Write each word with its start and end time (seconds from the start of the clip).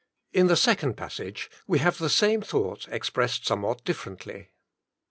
In 0.33 0.47
the 0.47 0.55
second 0.55 0.95
passage, 0.97 1.47
we 1.67 1.77
have 1.77 1.99
the 1.99 2.09
same 2.09 2.41
thought 2.41 2.87
expressed 2.87 3.45
somewhat 3.45 3.85
differently. 3.85 4.49